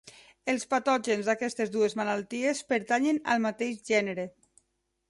[0.53, 4.29] Els patògens d'aquestes dues malalties pertanyen al mateix gènere.